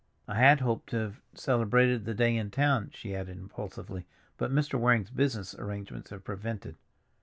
"I 0.27 0.39
had 0.39 0.61
hoped 0.61 0.89
to 0.89 0.95
have 0.97 1.21
celebrated 1.35 2.05
the 2.05 2.15
day 2.15 2.35
in 2.35 2.49
town," 2.49 2.89
she 2.91 3.15
added 3.15 3.37
impulsively, 3.37 4.07
"but 4.35 4.49
Mr. 4.51 4.79
Waring's 4.79 5.11
business 5.11 5.53
arrangements 5.53 6.09
have 6.09 6.23
prevented." 6.23 6.75